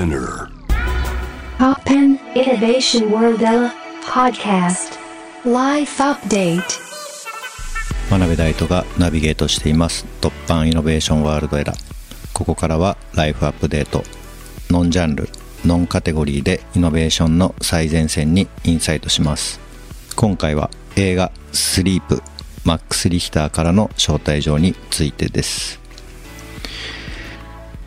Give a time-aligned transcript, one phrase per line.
[0.00, 0.48] Spinner.
[1.58, 3.42] Poppen Innovation World
[4.02, 4.96] Podcast.
[5.44, 6.62] Life Update.
[8.08, 10.06] 真鍋大斗がナビゲートしています。
[10.22, 11.76] 突破イノベーションワールドエラー
[12.32, 14.02] ここからはライフアップデート
[14.70, 15.28] ノンジャンル
[15.66, 19.60] ノンカテゴリーでイノベーションの最前線にインサイトします。
[20.16, 22.22] 今回は映画「スリープ
[22.64, 25.79] マックス・リヒターからの招待状についてです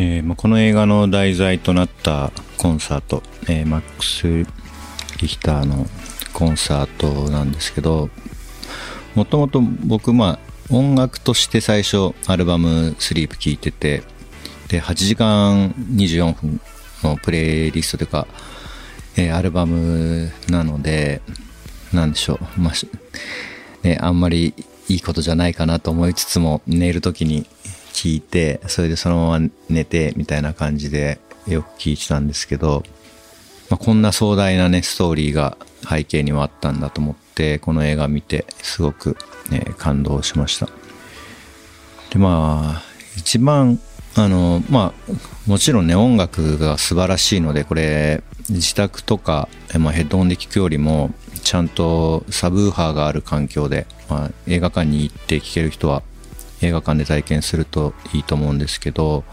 [0.00, 4.46] えーまあ、この映画の題材となったコンサート、えーマックス・
[5.20, 5.86] リヒターの
[6.32, 8.08] コンサートなんですけど
[9.16, 10.38] もともと僕まあ
[10.70, 14.04] 音楽として最初アルバム「スリープ聴いてて
[14.68, 16.60] で8時間24分
[17.02, 18.28] のプレイリストというか、
[19.16, 21.22] えーアルバムなので
[21.92, 22.74] なんでしょう、まあ
[23.82, 24.54] ね、あんまり
[24.88, 27.46] いいことじゃないかなと思いつつも寝る時に
[27.98, 32.84] 聞いてそれでそのまま寝てみたいな感じでよく聞いてたんですけど、
[33.70, 35.56] まあ、こんな壮大なねストーリーが
[35.88, 39.16] 背景にはあったんだと思ってこの映画見てすごく、
[39.50, 40.68] ね、感動しました。
[42.10, 42.82] でまあ
[43.16, 43.80] 一番
[44.14, 45.12] あのまあ
[45.50, 51.10] もちろんね音楽が素晴らしいのでこれ自宅とか、まあ、ヘッドホンで聞くよりも
[51.42, 56.04] ちゃんとサブウーハーがある環境で、まあ、映画館に行って聴ける人は
[56.62, 59.24] 映画館で体験するといいと思うんですけど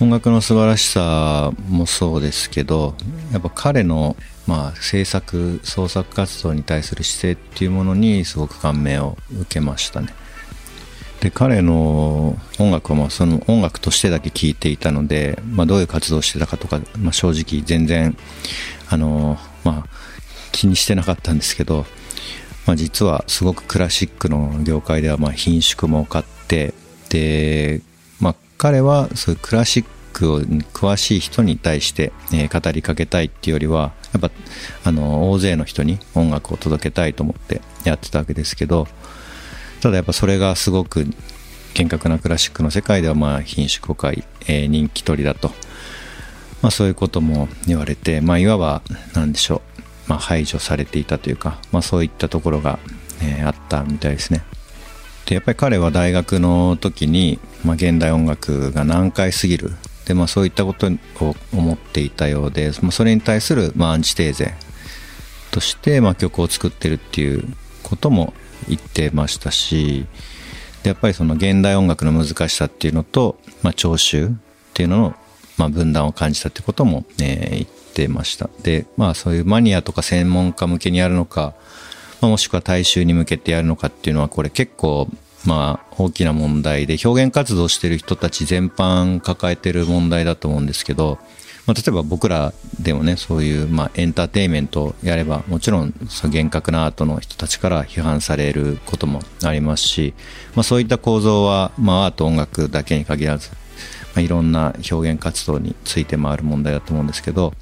[0.00, 2.94] 音楽の素晴らしさもそうですけど
[3.32, 10.08] やっぱ彼の、まあ、制作創作活動に対する姿勢っていうものにすごく感銘を受けましたね。
[11.20, 18.14] で彼の音楽はまあその音楽としてだけ聴いていたので、まあ、どういう活動をしてたかとか、まあ、正直全然
[18.90, 19.88] あの、まあ、
[20.52, 21.86] 気にしてなかったんですけど、
[22.66, 26.74] まあ、実はすごくクラシックの業界ではまあ品種も多かって
[27.08, 27.80] で、
[28.20, 34.30] まあ、彼はそういうクラシックに詳しい人に対して、語りかけたいっていうよりはやっぱ
[34.84, 38.86] あの大勢の人に音楽を届けたいと思ってやってたわけですけど
[39.80, 41.04] ただやっぱそれがすごく
[41.74, 45.48] 厳格なクラシックの世界ではまあ品種誤解、えー人気取りだと、
[46.62, 48.82] まあ、そういうことも言われて、まあ、いわば
[49.14, 49.60] 何でしょう、
[50.06, 52.78] まあ、排除されていたというか、まあ、そういったところが、
[53.20, 54.42] えーあったみたいですね。
[55.26, 59.72] でやっぱり彼は大学の時に、まあ、現代音楽が難解すぎる。
[60.04, 60.86] で、まあ、そういったこと
[61.20, 64.54] を思っていたようで、まあ、それに対する、まあ、アンチテーゼ
[65.50, 67.44] として、まあ、曲を作ってるっていう
[67.82, 68.34] ことも
[68.68, 70.06] 言ってましたし
[70.82, 74.30] でやっぱりその現代音楽の難しさっていうのと、まあ、聴衆っ
[74.74, 75.14] ていうのの、
[75.56, 78.50] まあ、分断を感じたってことも、ね、言ってました。
[78.62, 81.54] でまあそういうマニアとか専門家向けにやるのか、
[82.24, 85.10] まあ、もしくは大衆に向けてやるのかっていうのはこれ結構
[85.44, 91.18] まあ大きな問題で表現活動してる人たち全般抱えてる問題だと思うんですけど、
[91.66, 100.14] まあ、例えば僕らでもねそういうまあエンターテインメントをやればもちろんその厳格なアートの人たちから批判されることもありますし、
[100.54, 103.56] まあ、そういった構造はまあアート音楽だけに限らず、ま
[104.16, 107.56] あ、いろんな表現活動について回る問題だと思うんですけど、ま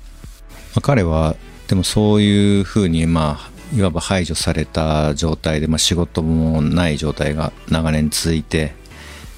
[0.76, 1.34] あ、彼は
[1.66, 8.74] でもそういうふうにまあいわば排除された状態で、まあ、仕事もない状態が長年続いて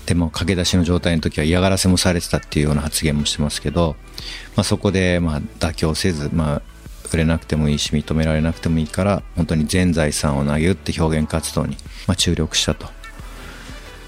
[0.07, 3.97] でも駆け出しの状態の時は嫌がらせもされてたっていうような発言もしてますけど、
[4.57, 6.63] まあ、そこでまあ妥協せず、まあ、
[7.13, 12.89] 売れなくてもいいし認められなくてもいいから本当に全財産を投げ打って表現活動にまあ注力したと。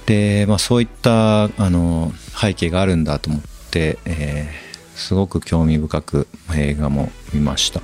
[0.07, 4.67] で、まあ、そういったあの背景があるんだと思って、えー
[4.97, 7.81] すごく興味深く映画も見ました。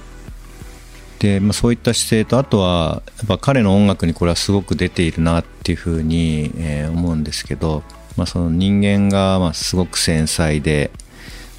[1.23, 7.85] で、まあ、そういった姿勢とあとはやっぱ彼の音楽にこれはすごく出ているなっていうふうに、えー思うんですけど、
[8.17, 10.91] まあ、その人間がまあすごく繊細で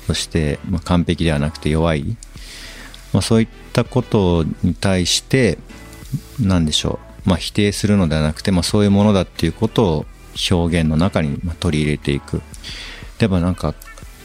[0.05, 2.17] そしてまあ完璧ではなくて弱い、
[3.13, 5.57] まあ、そういったことに対して
[6.41, 10.05] 何でしょう、まあ、否定するのではなくて、まあ、そういうものだっていうことを
[10.51, 12.41] 表現の中にま取り入れていく。
[13.17, 13.73] でもなんか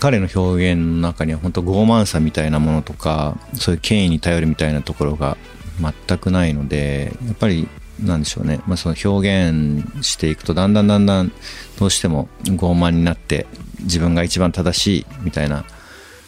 [0.00, 5.36] 彼の表現の中には本当傲慢さみたいなものとかそういう権威に頼るみたいなところが
[5.80, 7.68] 全くないのでやっぱり
[8.02, 11.32] なんでしょうね、まあ、その表現していくとだんだんだんだん
[11.78, 13.46] どうしても傲慢になって
[13.80, 15.64] 自分が一番正しいみたいな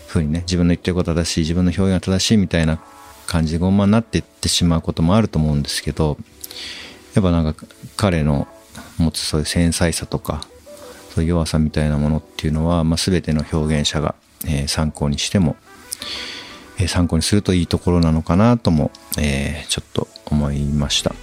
[0.09, 2.81] 風にね自分の言ってることは正しい自分の表現が正しいみたいな
[3.27, 6.17] 感じで傲慢になっていってしまうこともあると思うんですけど
[7.15, 7.65] やっぱなんか
[7.97, 8.49] 彼の
[8.99, 10.45] 持つそういう繊細さとか
[11.15, 14.15] そういう弱さみたいなものっていうのは、まあ、全ての表現者が、
[14.47, 15.57] えー参考にしても、
[16.79, 21.15] えー参考にするといいところなのかなとも、えーちょっと思いました。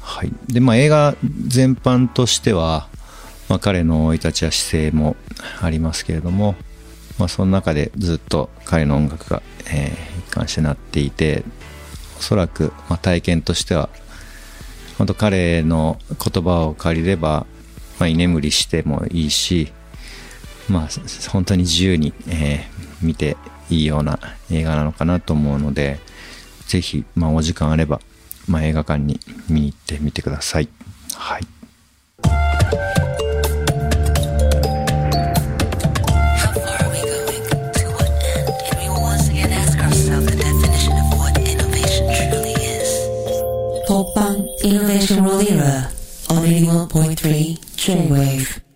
[0.00, 0.32] はい。
[0.48, 2.88] で、まあ映画全般としては、
[3.48, 5.16] まあ彼の生い立ちや姿勢も
[5.60, 6.54] ありますけれども、
[7.18, 11.42] まあ、その中でずっと彼の音楽が、えー一貫してなっていて
[12.18, 13.88] おそらく、まあ、体験としては
[14.98, 17.46] 本当彼の言葉を借りれば、
[17.98, 19.72] ま、居眠りしてもいいし、
[20.68, 20.88] まあ、
[21.30, 22.66] 本当に自由に、え、
[23.02, 23.36] 見て
[23.70, 24.18] いいような
[24.50, 25.98] 映画なのかなと思うので、
[26.66, 28.00] ぜひ、ま、お時間あれば、
[28.46, 30.68] ま、映画館に見に行ってみてください。
[31.14, 31.46] はい。
[46.30, 48.67] On 81.3 J-Wave.